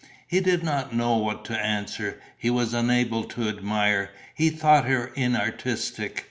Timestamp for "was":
2.49-2.73